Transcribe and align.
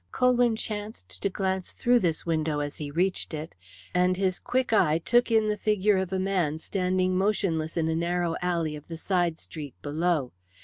Colwyn 0.11 0.55
chanced 0.55 1.21
to 1.21 1.29
glance 1.29 1.73
through 1.73 1.99
this 1.99 2.25
window 2.25 2.59
as 2.59 2.77
he 2.77 2.89
reached 2.89 3.35
it, 3.35 3.53
and 3.93 4.17
his 4.17 4.39
quick 4.39 4.73
eye 4.73 4.97
took 4.97 5.29
in 5.29 5.47
the 5.47 5.55
figure 5.55 5.97
of 5.97 6.11
a 6.11 6.17
man 6.17 6.57
standing 6.57 7.15
motionless 7.15 7.77
in 7.77 7.87
a 7.87 7.95
narrow 7.95 8.35
alley 8.41 8.75
of 8.75 8.87
the 8.87 8.97
side 8.97 9.37
street 9.37 9.75
below. 9.83 10.31